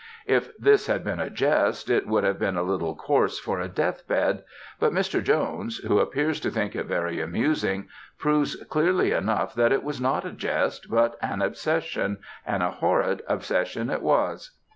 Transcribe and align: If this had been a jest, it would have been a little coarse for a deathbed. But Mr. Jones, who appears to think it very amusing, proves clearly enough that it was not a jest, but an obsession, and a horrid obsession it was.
If 0.25 0.57
this 0.57 0.87
had 0.87 1.03
been 1.03 1.19
a 1.19 1.29
jest, 1.29 1.87
it 1.87 2.07
would 2.07 2.23
have 2.23 2.39
been 2.39 2.57
a 2.57 2.63
little 2.63 2.95
coarse 2.95 3.37
for 3.37 3.59
a 3.59 3.67
deathbed. 3.67 4.43
But 4.79 4.93
Mr. 4.93 5.23
Jones, 5.23 5.77
who 5.77 5.99
appears 5.99 6.39
to 6.39 6.49
think 6.49 6.75
it 6.75 6.87
very 6.87 7.21
amusing, 7.21 7.87
proves 8.17 8.55
clearly 8.67 9.11
enough 9.11 9.53
that 9.53 9.71
it 9.71 9.83
was 9.83 10.01
not 10.01 10.25
a 10.25 10.31
jest, 10.31 10.89
but 10.89 11.17
an 11.21 11.43
obsession, 11.43 12.17
and 12.47 12.63
a 12.63 12.71
horrid 12.71 13.21
obsession 13.27 13.91
it 13.91 14.01
was. 14.01 14.57